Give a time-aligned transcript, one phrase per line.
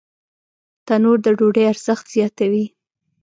[0.87, 2.65] تنور د ډوډۍ ارزښت زیاتوي